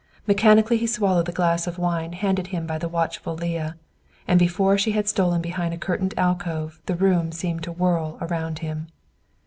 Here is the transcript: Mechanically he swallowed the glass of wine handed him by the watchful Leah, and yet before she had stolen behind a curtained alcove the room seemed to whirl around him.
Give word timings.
Mechanically 0.25 0.77
he 0.77 0.87
swallowed 0.87 1.27
the 1.27 1.31
glass 1.31 1.67
of 1.67 1.77
wine 1.77 2.13
handed 2.13 2.47
him 2.47 2.65
by 2.65 2.79
the 2.79 2.89
watchful 2.89 3.35
Leah, 3.35 3.75
and 4.27 4.41
yet 4.41 4.45
before 4.47 4.75
she 4.75 4.93
had 4.93 5.07
stolen 5.07 5.43
behind 5.43 5.75
a 5.75 5.77
curtained 5.77 6.15
alcove 6.17 6.81
the 6.87 6.95
room 6.95 7.31
seemed 7.31 7.61
to 7.65 7.71
whirl 7.71 8.17
around 8.19 8.57
him. 8.65 8.87